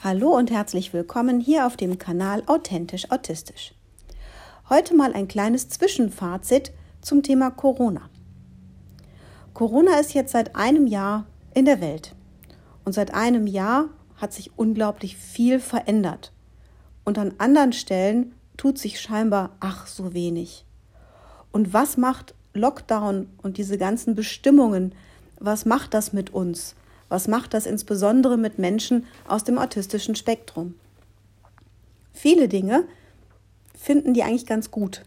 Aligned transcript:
Hallo 0.00 0.28
und 0.36 0.52
herzlich 0.52 0.92
willkommen 0.92 1.40
hier 1.40 1.66
auf 1.66 1.76
dem 1.76 1.98
Kanal 1.98 2.44
Authentisch 2.46 3.10
Autistisch. 3.10 3.74
Heute 4.68 4.94
mal 4.94 5.12
ein 5.12 5.26
kleines 5.26 5.68
Zwischenfazit 5.70 6.70
zum 7.00 7.24
Thema 7.24 7.50
Corona. 7.50 8.02
Corona 9.54 9.98
ist 9.98 10.14
jetzt 10.14 10.30
seit 10.30 10.54
einem 10.54 10.86
Jahr 10.86 11.26
in 11.52 11.64
der 11.64 11.80
Welt 11.80 12.14
und 12.84 12.92
seit 12.92 13.12
einem 13.12 13.48
Jahr 13.48 13.86
hat 14.14 14.32
sich 14.32 14.56
unglaublich 14.56 15.16
viel 15.16 15.58
verändert 15.58 16.32
und 17.04 17.18
an 17.18 17.34
anderen 17.38 17.72
Stellen 17.72 18.36
tut 18.56 18.78
sich 18.78 19.00
scheinbar 19.00 19.56
ach 19.58 19.88
so 19.88 20.14
wenig. 20.14 20.64
Und 21.50 21.72
was 21.72 21.96
macht 21.96 22.36
Lockdown 22.54 23.30
und 23.42 23.58
diese 23.58 23.78
ganzen 23.78 24.14
Bestimmungen, 24.14 24.94
was 25.40 25.64
macht 25.64 25.92
das 25.92 26.12
mit 26.12 26.32
uns? 26.32 26.76
Was 27.08 27.28
macht 27.28 27.54
das 27.54 27.66
insbesondere 27.66 28.36
mit 28.36 28.58
Menschen 28.58 29.06
aus 29.26 29.44
dem 29.44 29.58
autistischen 29.58 30.14
Spektrum? 30.14 30.74
Viele 32.12 32.48
Dinge 32.48 32.84
finden 33.74 34.12
die 34.12 34.22
eigentlich 34.22 34.46
ganz 34.46 34.70
gut. 34.70 35.02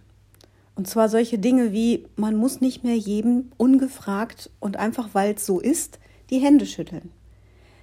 Und 0.76 0.88
zwar 0.88 1.10
solche 1.10 1.38
Dinge 1.38 1.74
wie, 1.74 2.08
man 2.16 2.36
muss 2.36 2.62
nicht 2.62 2.84
mehr 2.84 2.98
jedem 2.98 3.52
ungefragt 3.58 4.50
und 4.60 4.78
einfach 4.78 5.10
weil 5.14 5.36
es 5.36 5.46
so 5.46 5.60
ist, 5.60 6.00
die 6.30 6.40
Hände 6.40 6.66
schütteln. 6.66 7.12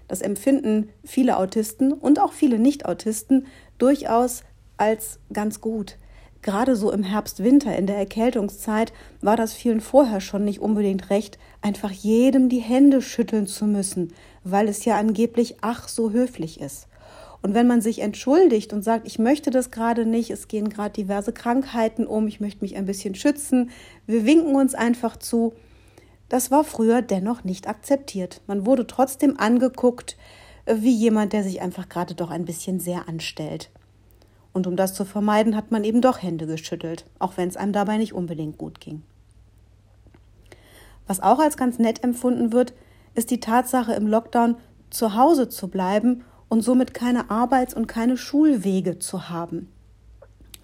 Das 0.09 0.23
empfinden 0.23 0.89
viele 1.05 1.37
Autisten 1.37 1.93
und 1.93 2.19
auch 2.19 2.33
viele 2.33 2.59
Nicht-Autisten 2.59 3.47
durchaus 3.77 4.43
als 4.79 5.21
ganz 5.33 5.61
gut 5.61 5.97
gerade 6.43 6.77
so 6.77 6.93
im 6.93 7.03
Herbst, 7.03 7.43
Winter, 7.43 7.77
in 7.77 7.87
der 7.87 7.97
Erkältungszeit, 7.97 8.93
war 9.21 9.37
das 9.37 9.53
vielen 9.53 9.81
vorher 9.81 10.21
schon 10.21 10.45
nicht 10.45 10.61
unbedingt 10.61 11.11
recht, 11.11 11.39
einfach 11.63 11.91
jedem 11.91 12.49
die 12.49 12.61
Hände 12.61 13.03
schütteln 13.03 13.47
zu 13.47 13.67
müssen, 13.67 14.13
weil 14.45 14.69
es 14.69 14.85
ja 14.85 14.99
angeblich 14.99 15.57
ach 15.61 15.89
so 15.89 16.11
höflich 16.11 16.61
ist. 16.61 16.89
Und 17.41 17.55
wenn 17.55 17.67
man 17.67 17.81
sich 17.81 18.01
entschuldigt 18.01 18.73
und 18.73 18.83
sagt, 18.83 19.07
ich 19.07 19.19
möchte 19.19 19.51
das 19.51 19.71
gerade 19.71 20.05
nicht, 20.07 20.31
es 20.31 20.49
gehen 20.49 20.69
gerade 20.69 20.93
diverse 20.93 21.33
Krankheiten 21.33 22.07
um, 22.07 22.27
ich 22.27 22.41
möchte 22.41 22.63
mich 22.63 22.77
ein 22.77 22.87
bisschen 22.87 23.15
schützen, 23.15 23.71
wir 24.07 24.27
winken 24.27 24.57
uns 24.57 24.75
einfach 24.75 25.17
zu, 25.17 25.53
das 26.29 26.51
war 26.51 26.65
früher 26.65 27.01
dennoch 27.01 27.45
nicht 27.45 27.69
akzeptiert. 27.69 28.43
Man 28.47 28.67
wurde 28.67 28.87
trotzdem 28.87 29.39
angeguckt 29.39 30.17
äh, 30.67 30.77
wie 30.79 30.95
jemand, 30.95 31.33
der 31.33 31.43
sich 31.43 31.63
einfach 31.63 31.89
gerade 31.89 32.15
doch 32.15 32.31
ein 32.31 32.45
bisschen 32.45 32.81
sehr 32.81 33.09
anstellt. 33.09 33.71
Und 34.59 34.67
um 34.67 34.75
das 34.75 34.93
zu 34.93 35.05
vermeiden, 35.05 35.55
hat 35.55 35.71
man 35.71 35.85
eben 35.85 36.01
doch 36.01 36.21
Hände 36.21 36.45
geschüttelt, 36.49 37.05
auch 37.21 37.37
wenn 37.37 37.49
es 37.49 37.57
einem 37.57 37.73
dabei 37.73 37.97
nicht 37.97 38.13
unbedingt 38.13 38.59
gut 38.59 38.81
ging. 38.81 39.05
Was 41.07 41.21
auch 41.21 41.39
als 41.39 41.57
ganz 41.57 41.79
nett 41.79 42.03
empfunden 42.03 42.51
wird, 42.51 42.75
ist 43.15 43.31
die 43.31 43.39
Tatsache, 43.39 43.93
im 43.93 44.09
Lockdown 44.09 44.57
zu 44.91 45.15
Hause 45.15 45.49
zu 45.49 45.69
bleiben 45.69 46.25
und 46.49 46.63
somit 46.63 46.93
keine 46.93 47.31
Arbeits- 47.31 47.73
und 47.73 47.87
keine 47.87 48.17
Schulwege 48.17 48.99
zu 48.99 49.29
haben. 49.29 49.69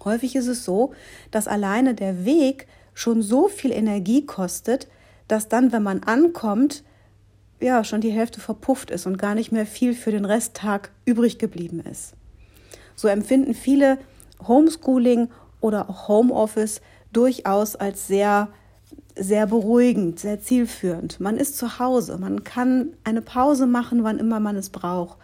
Häufig 0.03 0.35
ist 0.35 0.47
es 0.47 0.65
so, 0.65 0.91
dass 1.31 1.47
alleine 1.47 1.93
der 1.95 2.25
Weg 2.25 2.67
schon 2.93 3.21
so 3.21 3.47
viel 3.47 3.71
Energie 3.71 4.25
kostet, 4.25 4.89
dass 5.29 5.47
dann, 5.47 5.71
wenn 5.71 5.83
man 5.83 6.03
ankommt, 6.03 6.83
ja, 7.61 7.85
schon 7.85 8.01
die 8.01 8.11
Hälfte 8.11 8.41
verpufft 8.41 8.91
ist 8.91 9.05
und 9.05 9.17
gar 9.17 9.35
nicht 9.35 9.53
mehr 9.53 9.65
viel 9.65 9.93
für 9.93 10.11
den 10.11 10.25
Resttag 10.25 10.91
übrig 11.05 11.39
geblieben 11.39 11.79
ist. 11.79 12.13
So 12.95 13.07
empfinden 13.07 13.53
viele 13.53 13.97
Homeschooling 14.47 15.29
oder 15.61 15.89
auch 15.89 16.07
Homeoffice 16.07 16.81
durchaus 17.11 17.75
als 17.75 18.07
sehr 18.07 18.49
sehr 19.17 19.47
beruhigend, 19.47 20.19
sehr 20.19 20.41
zielführend. 20.41 21.19
Man 21.19 21.37
ist 21.37 21.57
zu 21.57 21.79
Hause, 21.79 22.17
man 22.17 22.43
kann 22.43 22.89
eine 23.03 23.21
Pause 23.21 23.65
machen, 23.65 24.03
wann 24.03 24.19
immer 24.19 24.39
man 24.39 24.57
es 24.57 24.69
braucht. 24.69 25.17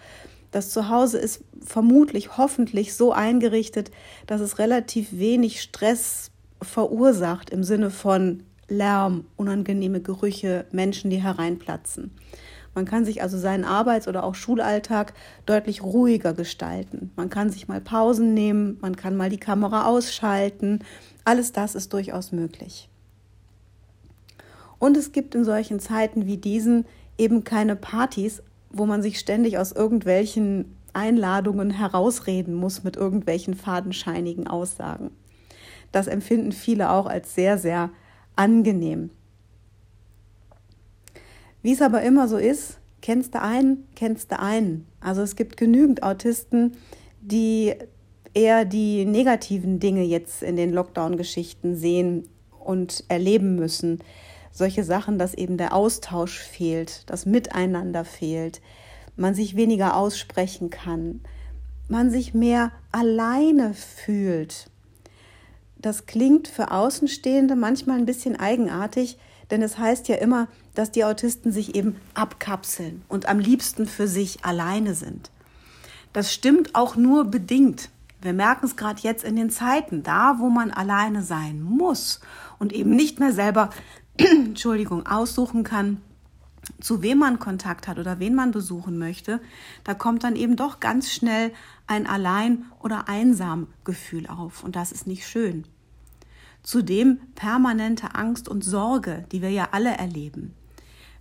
Das 0.51 0.69
Zuhause 0.69 1.17
ist 1.17 1.43
vermutlich, 1.61 2.37
hoffentlich 2.37 2.93
so 2.93 3.11
eingerichtet, 3.11 3.91
dass 4.27 4.41
es 4.41 4.59
relativ 4.59 5.09
wenig 5.11 5.61
Stress 5.61 6.31
verursacht 6.61 7.49
im 7.49 7.63
Sinne 7.63 7.89
von 7.89 8.43
Lärm, 8.67 9.25
unangenehme 9.35 10.01
Gerüche, 10.01 10.65
Menschen, 10.71 11.09
die 11.09 11.21
hereinplatzen. 11.21 12.11
Man 12.73 12.85
kann 12.85 13.03
sich 13.03 13.21
also 13.21 13.37
seinen 13.37 13.65
Arbeits- 13.65 14.07
oder 14.07 14.23
auch 14.23 14.35
Schulalltag 14.35 15.13
deutlich 15.45 15.83
ruhiger 15.83 16.33
gestalten. 16.33 17.11
Man 17.15 17.29
kann 17.29 17.49
sich 17.49 17.67
mal 17.67 17.81
Pausen 17.81 18.33
nehmen, 18.33 18.77
man 18.81 18.95
kann 18.95 19.17
mal 19.17 19.29
die 19.29 19.39
Kamera 19.39 19.85
ausschalten. 19.85 20.79
Alles 21.25 21.51
das 21.51 21.75
ist 21.75 21.91
durchaus 21.93 22.31
möglich. 22.31 22.87
Und 24.79 24.97
es 24.97 25.11
gibt 25.11 25.35
in 25.35 25.43
solchen 25.43 25.79
Zeiten 25.79 26.25
wie 26.25 26.37
diesen 26.37 26.85
eben 27.17 27.43
keine 27.43 27.75
Partys, 27.75 28.41
wo 28.71 28.85
man 28.85 29.01
sich 29.01 29.19
ständig 29.19 29.57
aus 29.57 29.71
irgendwelchen 29.73 30.75
Einladungen 30.93 31.71
herausreden 31.71 32.53
muss 32.53 32.83
mit 32.83 32.95
irgendwelchen 32.95 33.53
fadenscheinigen 33.53 34.47
Aussagen. 34.47 35.11
Das 35.91 36.07
empfinden 36.07 36.51
viele 36.51 36.89
auch 36.89 37.05
als 37.05 37.35
sehr, 37.35 37.57
sehr 37.57 37.89
angenehm. 38.35 39.11
Wie 41.61 41.73
es 41.73 41.81
aber 41.81 42.01
immer 42.01 42.27
so 42.27 42.37
ist, 42.37 42.79
kennst 43.01 43.35
du 43.35 43.41
einen, 43.41 43.87
kennst 43.95 44.31
du 44.31 44.39
einen. 44.39 44.87
Also 44.99 45.21
es 45.21 45.35
gibt 45.35 45.57
genügend 45.57 46.03
Autisten, 46.03 46.73
die 47.21 47.75
eher 48.33 48.65
die 48.65 49.05
negativen 49.05 49.79
Dinge 49.79 50.03
jetzt 50.03 50.41
in 50.41 50.55
den 50.55 50.71
Lockdown-Geschichten 50.71 51.75
sehen 51.75 52.27
und 52.59 53.03
erleben 53.09 53.55
müssen. 53.55 53.99
Solche 54.51 54.83
Sachen, 54.83 55.17
dass 55.17 55.33
eben 55.33 55.57
der 55.57 55.73
Austausch 55.73 56.39
fehlt, 56.39 57.09
das 57.09 57.25
Miteinander 57.25 58.05
fehlt, 58.05 58.61
man 59.15 59.35
sich 59.35 59.55
weniger 59.55 59.95
aussprechen 59.95 60.69
kann, 60.69 61.21
man 61.87 62.09
sich 62.09 62.33
mehr 62.33 62.71
alleine 62.91 63.73
fühlt. 63.73 64.70
Das 65.81 66.05
klingt 66.05 66.47
für 66.47 66.71
Außenstehende 66.71 67.55
manchmal 67.55 67.97
ein 67.97 68.05
bisschen 68.05 68.39
eigenartig, 68.39 69.17
denn 69.49 69.63
es 69.63 69.79
heißt 69.79 70.07
ja 70.07 70.15
immer, 70.15 70.47
dass 70.75 70.91
die 70.91 71.03
Autisten 71.03 71.51
sich 71.51 71.75
eben 71.75 71.95
abkapseln 72.13 73.03
und 73.09 73.27
am 73.27 73.39
liebsten 73.39 73.87
für 73.87 74.07
sich 74.07 74.45
alleine 74.45 74.93
sind. 74.93 75.31
Das 76.13 76.31
stimmt 76.33 76.75
auch 76.75 76.95
nur 76.95 77.25
bedingt. 77.25 77.89
Wir 78.21 78.33
merken 78.33 78.67
es 78.67 78.75
gerade 78.75 79.01
jetzt 79.01 79.23
in 79.23 79.35
den 79.35 79.49
Zeiten, 79.49 80.03
da 80.03 80.35
wo 80.37 80.49
man 80.49 80.69
alleine 80.69 81.23
sein 81.23 81.61
muss 81.61 82.21
und 82.59 82.73
eben 82.73 82.95
nicht 82.95 83.19
mehr 83.19 83.33
selber, 83.33 83.71
Entschuldigung, 84.17 85.07
aussuchen 85.07 85.63
kann, 85.63 86.01
zu 86.81 87.01
wem 87.01 87.19
man 87.19 87.39
Kontakt 87.39 87.87
hat 87.87 87.99
oder 87.99 88.19
wen 88.19 88.35
man 88.35 88.51
besuchen 88.51 88.97
möchte, 88.97 89.39
da 89.83 89.93
kommt 89.93 90.23
dann 90.23 90.35
eben 90.35 90.55
doch 90.55 90.79
ganz 90.79 91.11
schnell 91.11 91.51
ein 91.87 92.07
Allein- 92.07 92.65
oder 92.81 93.07
Einsam-Gefühl 93.07 94.27
auf 94.27 94.63
und 94.63 94.75
das 94.75 94.91
ist 94.91 95.07
nicht 95.07 95.27
schön. 95.27 95.65
Zudem 96.63 97.19
permanente 97.35 98.13
Angst 98.15 98.47
und 98.47 98.63
Sorge, 98.63 99.25
die 99.31 99.41
wir 99.41 99.49
ja 99.49 99.69
alle 99.71 99.97
erleben. 99.97 100.53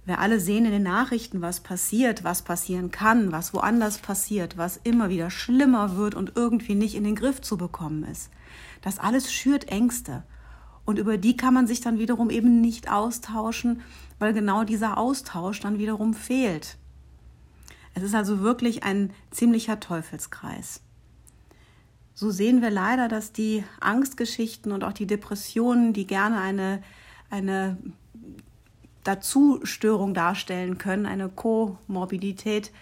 Wir 0.04 0.18
alle 0.18 0.40
sehen 0.40 0.64
in 0.64 0.72
den 0.72 0.82
Nachrichten, 0.82 1.40
was 1.40 1.60
passiert, 1.60 2.24
was 2.24 2.42
passieren 2.42 2.90
kann, 2.90 3.32
was 3.32 3.54
woanders 3.54 3.98
passiert, 3.98 4.56
was 4.56 4.78
immer 4.82 5.08
wieder 5.08 5.30
schlimmer 5.30 5.96
wird 5.96 6.14
und 6.14 6.32
irgendwie 6.36 6.74
nicht 6.74 6.94
in 6.94 7.04
den 7.04 7.14
Griff 7.14 7.40
zu 7.40 7.56
bekommen 7.56 8.04
ist. 8.04 8.30
Das 8.82 8.98
alles 8.98 9.32
schürt 9.32 9.68
Ängste. 9.68 10.24
Und 10.84 10.98
über 10.98 11.18
die 11.18 11.36
kann 11.36 11.54
man 11.54 11.66
sich 11.66 11.80
dann 11.80 11.98
wiederum 11.98 12.30
eben 12.30 12.60
nicht 12.60 12.90
austauschen, 12.90 13.82
weil 14.18 14.32
genau 14.32 14.64
dieser 14.64 14.98
Austausch 14.98 15.60
dann 15.60 15.78
wiederum 15.78 16.14
fehlt. 16.14 16.76
Es 17.94 18.02
ist 18.02 18.14
also 18.14 18.40
wirklich 18.40 18.82
ein 18.82 19.12
ziemlicher 19.30 19.80
Teufelskreis 19.80 20.80
so 22.20 22.30
sehen 22.30 22.60
wir 22.60 22.68
leider, 22.68 23.08
dass 23.08 23.32
die 23.32 23.64
Angstgeschichten 23.80 24.72
und 24.72 24.84
auch 24.84 24.92
die 24.92 25.06
Depressionen, 25.06 25.94
die 25.94 26.06
gerne 26.06 26.38
eine, 26.38 26.82
eine 27.30 27.78
Dazustörung 29.04 30.12
darstellen 30.12 30.76
können, 30.76 31.06
eine 31.06 31.30
Komorbidität, 31.30 32.72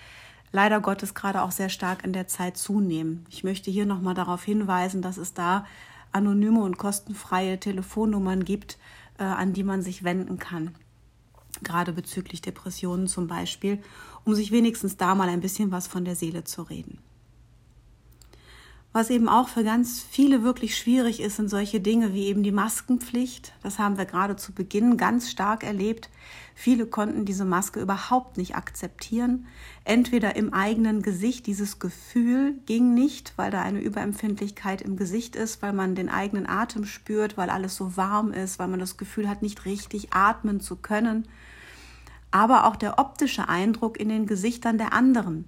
leider 0.50 0.80
Gottes 0.80 1.14
gerade 1.14 1.42
auch 1.42 1.52
sehr 1.52 1.68
stark 1.68 2.04
in 2.04 2.12
der 2.12 2.26
Zeit 2.26 2.56
zunehmen. 2.56 3.24
Ich 3.30 3.44
möchte 3.44 3.70
hier 3.70 3.86
nochmal 3.86 4.14
darauf 4.14 4.42
hinweisen, 4.42 5.02
dass 5.02 5.18
es 5.18 5.34
da 5.34 5.64
anonyme 6.12 6.62
und 6.62 6.78
kostenfreie 6.78 7.58
Telefonnummern 7.60 8.44
gibt, 8.44 8.78
äh, 9.18 9.24
an 9.24 9.52
die 9.52 9.64
man 9.64 9.82
sich 9.82 10.04
wenden 10.04 10.38
kann. 10.38 10.74
Gerade 11.62 11.92
bezüglich 11.92 12.40
Depressionen 12.40 13.08
zum 13.08 13.26
Beispiel, 13.26 13.82
um 14.24 14.34
sich 14.34 14.52
wenigstens 14.52 14.96
da 14.96 15.14
mal 15.14 15.28
ein 15.28 15.40
bisschen 15.40 15.72
was 15.72 15.86
von 15.86 16.04
der 16.04 16.14
Seele 16.14 16.44
zu 16.44 16.62
reden. 16.62 16.98
Was 18.92 19.10
eben 19.10 19.28
auch 19.28 19.48
für 19.48 19.64
ganz 19.64 20.00
viele 20.00 20.42
wirklich 20.42 20.76
schwierig 20.76 21.20
ist, 21.20 21.36
sind 21.36 21.50
solche 21.50 21.78
Dinge 21.78 22.14
wie 22.14 22.26
eben 22.26 22.42
die 22.42 22.52
Maskenpflicht. 22.52 23.52
Das 23.62 23.78
haben 23.78 23.98
wir 23.98 24.06
gerade 24.06 24.36
zu 24.36 24.52
Beginn 24.52 24.96
ganz 24.96 25.30
stark 25.30 25.62
erlebt. 25.62 26.08
Viele 26.54 26.86
konnten 26.86 27.26
diese 27.26 27.44
Maske 27.44 27.80
überhaupt 27.80 28.38
nicht 28.38 28.56
akzeptieren. 28.56 29.46
Entweder 29.84 30.36
im 30.36 30.54
eigenen 30.54 31.02
Gesicht, 31.02 31.46
dieses 31.46 31.78
Gefühl 31.78 32.54
ging 32.64 32.94
nicht, 32.94 33.34
weil 33.36 33.50
da 33.50 33.60
eine 33.60 33.78
Überempfindlichkeit 33.78 34.80
im 34.80 34.96
Gesicht 34.96 35.36
ist, 35.36 35.60
weil 35.60 35.74
man 35.74 35.94
den 35.94 36.08
eigenen 36.08 36.48
Atem 36.48 36.86
spürt, 36.86 37.36
weil 37.36 37.50
alles 37.50 37.76
so 37.76 37.96
warm 37.96 38.32
ist, 38.32 38.58
weil 38.58 38.68
man 38.68 38.80
das 38.80 38.96
Gefühl 38.96 39.28
hat, 39.28 39.42
nicht 39.42 39.66
richtig 39.66 40.14
atmen 40.14 40.60
zu 40.60 40.76
können. 40.76 41.28
Aber 42.30 42.64
auch 42.66 42.74
der 42.74 42.98
optische 42.98 43.48
Eindruck 43.48 44.00
in 44.00 44.08
den 44.08 44.26
Gesichtern 44.26 44.78
der 44.78 44.92
anderen 44.92 45.44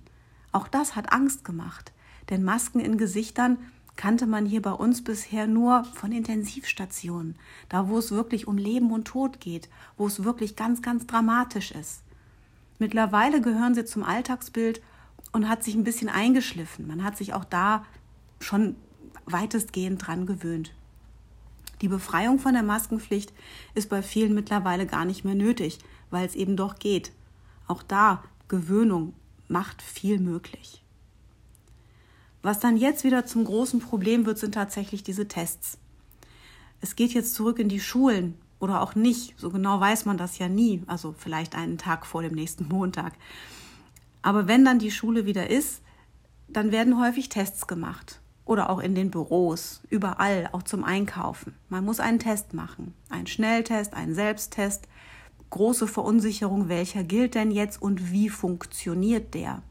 Auch 0.52 0.68
das 0.68 0.94
hat 0.94 1.12
Angst 1.12 1.44
gemacht, 1.44 1.92
denn 2.30 2.44
Masken 2.44 2.80
in 2.80 2.96
Gesichtern 2.96 3.58
kannte 3.96 4.26
man 4.26 4.46
hier 4.46 4.62
bei 4.62 4.72
uns 4.72 5.04
bisher 5.04 5.46
nur 5.46 5.84
von 5.84 6.12
Intensivstationen, 6.12 7.36
da 7.68 7.88
wo 7.88 7.98
es 7.98 8.12
wirklich 8.12 8.46
um 8.46 8.56
Leben 8.56 8.92
und 8.92 9.04
Tod 9.04 9.40
geht, 9.40 9.68
wo 9.98 10.06
es 10.06 10.24
wirklich 10.24 10.56
ganz, 10.56 10.80
ganz 10.80 11.06
dramatisch 11.06 11.72
ist. 11.72 12.02
Mittlerweile 12.78 13.42
gehören 13.42 13.74
sie 13.74 13.84
zum 13.84 14.02
Alltagsbild 14.02 14.80
und 15.32 15.48
hat 15.48 15.62
sich 15.62 15.74
ein 15.74 15.84
bisschen 15.84 16.08
eingeschliffen. 16.08 16.86
Man 16.86 17.04
hat 17.04 17.18
sich 17.18 17.34
auch 17.34 17.44
da 17.44 17.84
schon 18.40 18.74
weitestgehend 19.26 20.06
dran 20.06 20.24
gewöhnt. 20.24 20.72
Die 21.82 21.88
Befreiung 21.88 22.38
von 22.38 22.54
der 22.54 22.62
Maskenpflicht 22.62 23.32
ist 23.74 23.90
bei 23.90 24.02
vielen 24.02 24.34
mittlerweile 24.34 24.86
gar 24.86 25.04
nicht 25.04 25.24
mehr 25.24 25.34
nötig, 25.34 25.78
weil 26.10 26.26
es 26.26 26.34
eben 26.34 26.56
doch 26.56 26.78
geht. 26.78 27.12
Auch 27.66 27.82
da 27.82 28.22
Gewöhnung 28.48 29.14
macht 29.48 29.82
viel 29.82 30.18
möglich. 30.18 30.79
Was 32.42 32.58
dann 32.58 32.76
jetzt 32.76 33.04
wieder 33.04 33.26
zum 33.26 33.44
großen 33.44 33.80
Problem 33.80 34.24
wird, 34.26 34.38
sind 34.38 34.54
tatsächlich 34.54 35.02
diese 35.02 35.28
Tests. 35.28 35.78
Es 36.80 36.96
geht 36.96 37.12
jetzt 37.12 37.34
zurück 37.34 37.58
in 37.58 37.68
die 37.68 37.80
Schulen 37.80 38.34
oder 38.58 38.80
auch 38.80 38.94
nicht. 38.94 39.34
So 39.38 39.50
genau 39.50 39.80
weiß 39.80 40.06
man 40.06 40.16
das 40.16 40.38
ja 40.38 40.48
nie. 40.48 40.82
Also 40.86 41.14
vielleicht 41.16 41.54
einen 41.54 41.78
Tag 41.78 42.06
vor 42.06 42.22
dem 42.22 42.34
nächsten 42.34 42.68
Montag. 42.68 43.12
Aber 44.22 44.48
wenn 44.48 44.64
dann 44.64 44.78
die 44.78 44.90
Schule 44.90 45.26
wieder 45.26 45.50
ist, 45.50 45.82
dann 46.48 46.72
werden 46.72 47.00
häufig 47.00 47.28
Tests 47.28 47.66
gemacht. 47.66 48.20
Oder 48.44 48.70
auch 48.70 48.80
in 48.80 48.94
den 48.94 49.10
Büros, 49.10 49.80
überall, 49.90 50.48
auch 50.52 50.62
zum 50.62 50.82
Einkaufen. 50.82 51.54
Man 51.68 51.84
muss 51.84 52.00
einen 52.00 52.18
Test 52.18 52.52
machen. 52.52 52.94
Ein 53.08 53.26
Schnelltest, 53.26 53.94
einen 53.94 54.14
Selbsttest. 54.14 54.88
Große 55.50 55.86
Verunsicherung, 55.86 56.68
welcher 56.68 57.04
gilt 57.04 57.34
denn 57.34 57.50
jetzt 57.50 57.80
und 57.80 58.12
wie 58.12 58.28
funktioniert 58.28 59.34
der? 59.34 59.62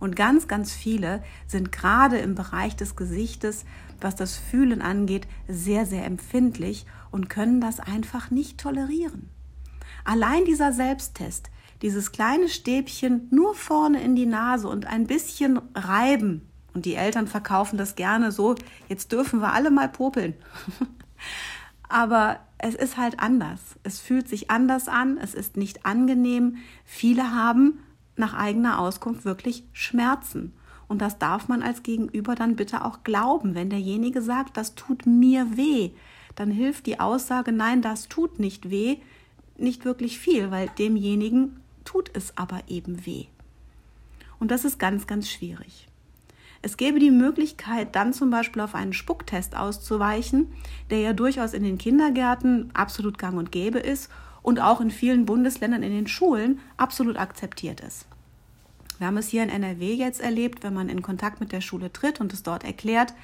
Und 0.00 0.16
ganz, 0.16 0.48
ganz 0.48 0.72
viele 0.72 1.22
sind 1.46 1.72
gerade 1.72 2.18
im 2.18 2.34
Bereich 2.34 2.76
des 2.76 2.96
Gesichtes, 2.96 3.64
was 4.00 4.14
das 4.14 4.36
Fühlen 4.36 4.80
angeht, 4.80 5.26
sehr, 5.48 5.86
sehr 5.86 6.04
empfindlich 6.04 6.86
und 7.10 7.28
können 7.28 7.60
das 7.60 7.80
einfach 7.80 8.30
nicht 8.30 8.58
tolerieren. 8.58 9.28
Allein 10.04 10.44
dieser 10.44 10.72
Selbsttest, 10.72 11.50
dieses 11.82 12.12
kleine 12.12 12.48
Stäbchen 12.48 13.28
nur 13.30 13.54
vorne 13.54 14.02
in 14.02 14.14
die 14.14 14.26
Nase 14.26 14.68
und 14.68 14.86
ein 14.86 15.06
bisschen 15.06 15.60
reiben, 15.74 16.48
und 16.74 16.84
die 16.84 16.94
Eltern 16.94 17.26
verkaufen 17.26 17.76
das 17.76 17.96
gerne 17.96 18.30
so, 18.30 18.54
jetzt 18.88 19.10
dürfen 19.10 19.40
wir 19.40 19.52
alle 19.52 19.70
mal 19.70 19.88
popeln. 19.88 20.34
Aber 21.88 22.38
es 22.58 22.74
ist 22.74 22.96
halt 22.96 23.18
anders. 23.18 23.60
Es 23.82 23.98
fühlt 24.00 24.28
sich 24.28 24.50
anders 24.50 24.86
an, 24.86 25.18
es 25.18 25.34
ist 25.34 25.56
nicht 25.56 25.86
angenehm. 25.86 26.58
Viele 26.84 27.34
haben 27.34 27.80
nach 28.18 28.34
eigener 28.34 28.78
Auskunft 28.78 29.24
wirklich 29.24 29.64
Schmerzen. 29.72 30.52
Und 30.88 31.02
das 31.02 31.18
darf 31.18 31.48
man 31.48 31.62
als 31.62 31.82
Gegenüber 31.82 32.34
dann 32.34 32.56
bitte 32.56 32.84
auch 32.84 33.04
glauben. 33.04 33.54
Wenn 33.54 33.70
derjenige 33.70 34.22
sagt, 34.22 34.56
das 34.56 34.74
tut 34.74 35.06
mir 35.06 35.56
weh, 35.56 35.90
dann 36.34 36.50
hilft 36.50 36.86
die 36.86 37.00
Aussage, 37.00 37.52
nein, 37.52 37.82
das 37.82 38.08
tut 38.08 38.38
nicht 38.38 38.70
weh, 38.70 38.96
nicht 39.56 39.84
wirklich 39.84 40.18
viel, 40.18 40.50
weil 40.50 40.70
demjenigen 40.78 41.60
tut 41.84 42.10
es 42.14 42.36
aber 42.36 42.62
eben 42.68 43.04
weh. 43.06 43.26
Und 44.38 44.50
das 44.50 44.64
ist 44.64 44.78
ganz, 44.78 45.06
ganz 45.06 45.28
schwierig. 45.28 45.88
Es 46.60 46.76
gäbe 46.76 46.98
die 46.98 47.10
Möglichkeit, 47.10 47.94
dann 47.94 48.12
zum 48.12 48.30
Beispiel 48.30 48.62
auf 48.62 48.74
einen 48.74 48.92
Spucktest 48.92 49.56
auszuweichen, 49.56 50.48
der 50.90 51.00
ja 51.00 51.12
durchaus 51.12 51.54
in 51.54 51.62
den 51.62 51.78
Kindergärten 51.78 52.70
absolut 52.74 53.18
gang 53.18 53.36
und 53.36 53.52
gäbe 53.52 53.78
ist 53.78 54.10
und 54.42 54.60
auch 54.60 54.80
in 54.80 54.90
vielen 54.90 55.26
Bundesländern 55.26 55.82
in 55.82 55.92
den 55.92 56.06
Schulen 56.06 56.60
absolut 56.76 57.16
akzeptiert 57.16 57.80
ist. 57.80 58.06
Wir 58.98 59.06
haben 59.06 59.16
es 59.16 59.28
hier 59.28 59.42
in 59.42 59.48
NRW 59.48 59.94
jetzt 59.94 60.20
erlebt, 60.20 60.62
wenn 60.62 60.74
man 60.74 60.88
in 60.88 61.02
Kontakt 61.02 61.40
mit 61.40 61.52
der 61.52 61.60
Schule 61.60 61.92
tritt 61.92 62.20
und 62.20 62.32
es 62.32 62.42
dort 62.42 62.64
erklärt, 62.64 63.14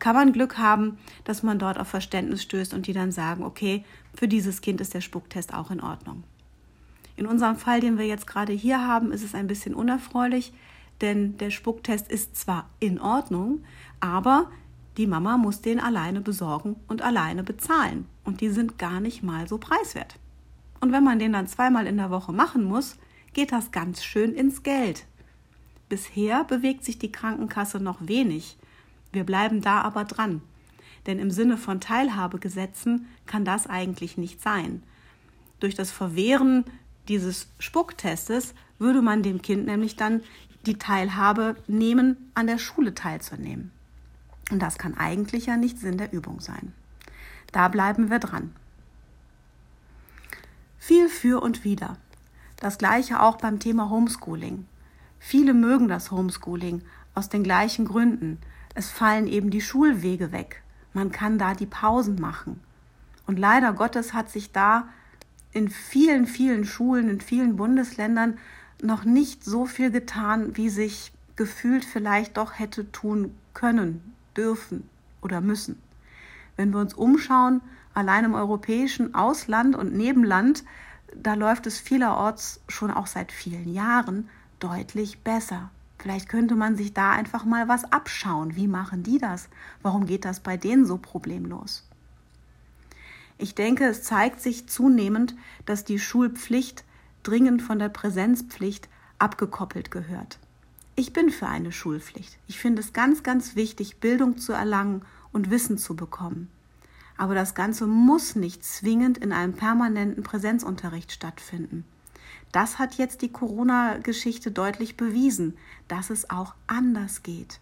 kann 0.00 0.16
man 0.16 0.32
Glück 0.32 0.58
haben, 0.58 0.98
dass 1.24 1.42
man 1.42 1.58
dort 1.58 1.78
auf 1.78 1.88
Verständnis 1.88 2.42
stößt 2.42 2.74
und 2.74 2.86
die 2.86 2.92
dann 2.92 3.12
sagen, 3.12 3.44
okay, 3.44 3.84
für 4.14 4.26
dieses 4.26 4.60
Kind 4.60 4.80
ist 4.80 4.94
der 4.94 5.02
Spucktest 5.02 5.54
auch 5.54 5.70
in 5.70 5.80
Ordnung. 5.80 6.24
In 7.16 7.26
unserem 7.26 7.56
Fall, 7.56 7.80
den 7.80 7.98
wir 7.98 8.06
jetzt 8.06 8.26
gerade 8.26 8.52
hier 8.52 8.86
haben, 8.86 9.12
ist 9.12 9.22
es 9.22 9.34
ein 9.34 9.46
bisschen 9.46 9.74
unerfreulich, 9.74 10.52
denn 11.00 11.36
der 11.36 11.50
Spucktest 11.50 12.10
ist 12.10 12.36
zwar 12.36 12.68
in 12.80 13.00
Ordnung, 13.00 13.62
aber 14.00 14.50
die 14.96 15.06
Mama 15.06 15.36
muss 15.36 15.60
den 15.60 15.80
alleine 15.80 16.20
besorgen 16.20 16.76
und 16.88 17.02
alleine 17.02 17.42
bezahlen. 17.42 18.06
Und 18.24 18.40
die 18.40 18.48
sind 18.48 18.78
gar 18.78 19.00
nicht 19.00 19.22
mal 19.22 19.48
so 19.48 19.58
preiswert. 19.58 20.19
Und 20.80 20.92
wenn 20.92 21.04
man 21.04 21.18
den 21.18 21.32
dann 21.32 21.46
zweimal 21.46 21.86
in 21.86 21.96
der 21.96 22.10
Woche 22.10 22.32
machen 22.32 22.64
muss, 22.64 22.96
geht 23.32 23.52
das 23.52 23.70
ganz 23.70 24.02
schön 24.02 24.34
ins 24.34 24.62
Geld. 24.62 25.06
Bisher 25.88 26.44
bewegt 26.44 26.84
sich 26.84 26.98
die 26.98 27.12
Krankenkasse 27.12 27.80
noch 27.80 27.98
wenig. 28.00 28.56
Wir 29.12 29.24
bleiben 29.24 29.60
da 29.60 29.82
aber 29.82 30.04
dran. 30.04 30.40
Denn 31.06 31.18
im 31.18 31.30
Sinne 31.30 31.56
von 31.56 31.80
Teilhabegesetzen 31.80 33.06
kann 33.26 33.44
das 33.44 33.66
eigentlich 33.66 34.16
nicht 34.16 34.40
sein. 34.40 34.82
Durch 35.58 35.74
das 35.74 35.90
Verwehren 35.90 36.64
dieses 37.08 37.48
Spucktestes 37.58 38.54
würde 38.78 39.02
man 39.02 39.22
dem 39.22 39.42
Kind 39.42 39.66
nämlich 39.66 39.96
dann 39.96 40.22
die 40.66 40.78
Teilhabe 40.78 41.56
nehmen, 41.66 42.30
an 42.34 42.46
der 42.46 42.58
Schule 42.58 42.94
teilzunehmen. 42.94 43.70
Und 44.50 44.60
das 44.60 44.78
kann 44.78 44.96
eigentlich 44.96 45.46
ja 45.46 45.56
nicht 45.56 45.78
Sinn 45.78 45.98
der 45.98 46.12
Übung 46.12 46.40
sein. 46.40 46.72
Da 47.52 47.68
bleiben 47.68 48.10
wir 48.10 48.18
dran. 48.18 48.54
Viel 50.82 51.10
für 51.10 51.42
und 51.42 51.62
wider. 51.62 51.98
Das 52.56 52.78
gleiche 52.78 53.20
auch 53.20 53.36
beim 53.36 53.60
Thema 53.60 53.90
Homeschooling. 53.90 54.66
Viele 55.18 55.52
mögen 55.52 55.88
das 55.88 56.10
Homeschooling 56.10 56.82
aus 57.14 57.28
den 57.28 57.44
gleichen 57.44 57.84
Gründen. 57.84 58.38
Es 58.74 58.90
fallen 58.90 59.28
eben 59.28 59.50
die 59.50 59.60
Schulwege 59.60 60.32
weg. 60.32 60.62
Man 60.94 61.12
kann 61.12 61.38
da 61.38 61.52
die 61.54 61.66
Pausen 61.66 62.18
machen. 62.18 62.60
Und 63.26 63.38
leider 63.38 63.74
Gottes 63.74 64.14
hat 64.14 64.30
sich 64.30 64.52
da 64.52 64.88
in 65.52 65.68
vielen, 65.68 66.26
vielen 66.26 66.64
Schulen, 66.64 67.10
in 67.10 67.20
vielen 67.20 67.56
Bundesländern 67.56 68.38
noch 68.82 69.04
nicht 69.04 69.44
so 69.44 69.66
viel 69.66 69.90
getan, 69.90 70.56
wie 70.56 70.70
sich 70.70 71.12
gefühlt 71.36 71.84
vielleicht 71.84 72.38
doch 72.38 72.58
hätte 72.58 72.90
tun 72.90 73.34
können, 73.52 74.14
dürfen 74.34 74.88
oder 75.20 75.42
müssen. 75.42 75.80
Wenn 76.56 76.72
wir 76.72 76.80
uns 76.80 76.94
umschauen, 76.94 77.60
allein 77.94 78.24
im 78.24 78.34
europäischen 78.34 79.14
Ausland 79.14 79.76
und 79.76 79.92
Nebenland, 79.92 80.64
da 81.14 81.34
läuft 81.34 81.66
es 81.66 81.80
vielerorts 81.80 82.60
schon 82.68 82.90
auch 82.90 83.06
seit 83.06 83.32
vielen 83.32 83.72
Jahren 83.72 84.28
deutlich 84.58 85.20
besser. 85.20 85.70
Vielleicht 85.98 86.28
könnte 86.28 86.54
man 86.54 86.76
sich 86.76 86.94
da 86.94 87.10
einfach 87.10 87.44
mal 87.44 87.68
was 87.68 87.92
abschauen. 87.92 88.56
Wie 88.56 88.68
machen 88.68 89.02
die 89.02 89.18
das? 89.18 89.48
Warum 89.82 90.06
geht 90.06 90.24
das 90.24 90.40
bei 90.40 90.56
denen 90.56 90.86
so 90.86 90.96
problemlos? 90.96 91.86
Ich 93.36 93.54
denke, 93.54 93.84
es 93.84 94.02
zeigt 94.02 94.40
sich 94.40 94.68
zunehmend, 94.68 95.34
dass 95.66 95.84
die 95.84 95.98
Schulpflicht 95.98 96.84
dringend 97.22 97.62
von 97.62 97.78
der 97.78 97.88
Präsenzpflicht 97.88 98.88
abgekoppelt 99.18 99.90
gehört. 99.90 100.38
Ich 100.96 101.12
bin 101.12 101.30
für 101.30 101.46
eine 101.46 101.72
Schulpflicht. 101.72 102.38
Ich 102.46 102.58
finde 102.58 102.80
es 102.80 102.92
ganz, 102.92 103.22
ganz 103.22 103.56
wichtig, 103.56 103.98
Bildung 103.98 104.38
zu 104.38 104.52
erlangen 104.52 105.02
und 105.32 105.50
Wissen 105.50 105.78
zu 105.78 105.96
bekommen. 105.96 106.50
Aber 107.20 107.34
das 107.34 107.54
Ganze 107.54 107.86
muss 107.86 108.34
nicht 108.34 108.64
zwingend 108.64 109.18
in 109.18 109.30
einem 109.30 109.52
permanenten 109.52 110.22
Präsenzunterricht 110.22 111.12
stattfinden. 111.12 111.84
Das 112.50 112.78
hat 112.78 112.94
jetzt 112.94 113.20
die 113.20 113.30
Corona-Geschichte 113.30 114.50
deutlich 114.50 114.96
bewiesen, 114.96 115.54
dass 115.86 116.08
es 116.08 116.30
auch 116.30 116.54
anders 116.66 117.22
geht. 117.22 117.60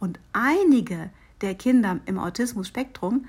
Und 0.00 0.18
einige 0.32 1.10
der 1.42 1.54
Kinder 1.54 2.00
im 2.06 2.18
Autismus-Spektrum 2.18 3.26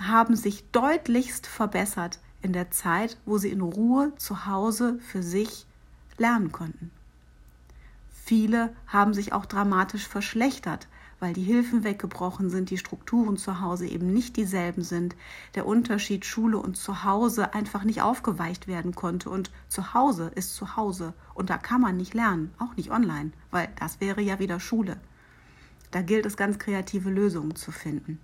haben 0.00 0.36
sich 0.36 0.70
deutlichst 0.70 1.46
verbessert 1.46 2.18
in 2.40 2.54
der 2.54 2.70
Zeit, 2.70 3.18
wo 3.26 3.36
sie 3.36 3.50
in 3.50 3.60
Ruhe 3.60 4.14
zu 4.16 4.46
Hause 4.46 4.98
für 5.00 5.22
sich 5.22 5.66
lernen 6.16 6.50
konnten. 6.50 6.90
Viele 8.24 8.74
haben 8.86 9.12
sich 9.12 9.34
auch 9.34 9.44
dramatisch 9.44 10.08
verschlechtert, 10.08 10.88
weil 11.20 11.32
die 11.32 11.42
Hilfen 11.42 11.84
weggebrochen 11.84 12.50
sind, 12.50 12.70
die 12.70 12.78
Strukturen 12.78 13.36
zu 13.36 13.60
Hause 13.60 13.86
eben 13.86 14.12
nicht 14.12 14.36
dieselben 14.36 14.82
sind, 14.82 15.16
der 15.54 15.66
Unterschied 15.66 16.24
Schule 16.24 16.58
und 16.58 16.76
Zuhause 16.76 17.54
einfach 17.54 17.84
nicht 17.84 18.02
aufgeweicht 18.02 18.66
werden 18.66 18.94
konnte. 18.94 19.30
Und 19.30 19.50
zu 19.68 19.94
Hause 19.94 20.30
ist 20.34 20.54
zu 20.54 20.76
Hause 20.76 21.14
und 21.34 21.50
da 21.50 21.58
kann 21.58 21.80
man 21.80 21.96
nicht 21.96 22.14
lernen, 22.14 22.52
auch 22.58 22.76
nicht 22.76 22.90
online, 22.90 23.32
weil 23.50 23.68
das 23.78 24.00
wäre 24.00 24.20
ja 24.20 24.38
wieder 24.38 24.60
Schule. 24.60 24.98
Da 25.90 26.02
gilt 26.02 26.26
es 26.26 26.36
ganz 26.36 26.58
kreative 26.58 27.10
Lösungen 27.10 27.54
zu 27.54 27.70
finden. 27.70 28.18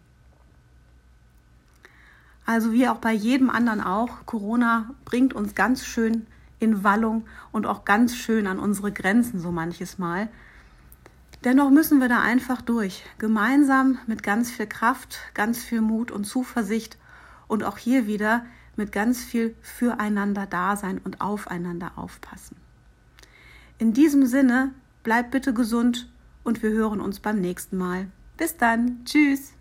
Also 2.44 2.72
wie 2.72 2.88
auch 2.88 2.98
bei 2.98 3.12
jedem 3.12 3.48
anderen 3.48 3.80
auch, 3.80 4.26
Corona 4.26 4.94
bringt 5.04 5.34
uns 5.34 5.54
ganz 5.54 5.84
schön 5.84 6.26
in 6.58 6.84
Wallung 6.84 7.24
und 7.52 7.66
auch 7.66 7.84
ganz 7.84 8.16
schön 8.16 8.46
an 8.46 8.58
unsere 8.58 8.92
Grenzen 8.92 9.38
so 9.38 9.52
manches 9.52 9.98
Mal. 9.98 10.28
Dennoch 11.44 11.70
müssen 11.70 12.00
wir 12.00 12.08
da 12.08 12.20
einfach 12.20 12.60
durch, 12.60 13.02
gemeinsam 13.18 13.98
mit 14.06 14.22
ganz 14.22 14.50
viel 14.50 14.66
Kraft, 14.66 15.20
ganz 15.32 15.64
viel 15.64 15.80
Mut 15.80 16.10
und 16.10 16.24
Zuversicht 16.24 16.98
und 17.48 17.64
auch 17.64 17.78
hier 17.78 18.06
wieder 18.06 18.44
mit 18.76 18.92
ganz 18.92 19.24
viel 19.24 19.54
füreinander 19.62 20.46
Dasein 20.46 20.98
und 20.98 21.20
aufeinander 21.22 21.92
aufpassen. 21.96 22.56
In 23.78 23.94
diesem 23.94 24.26
Sinne 24.26 24.72
bleibt 25.02 25.30
bitte 25.30 25.54
gesund 25.54 26.10
und 26.44 26.62
wir 26.62 26.70
hören 26.70 27.00
uns 27.00 27.20
beim 27.20 27.40
nächsten 27.40 27.78
Mal. 27.78 28.08
Bis 28.36 28.58
dann. 28.58 29.04
Tschüss. 29.06 29.54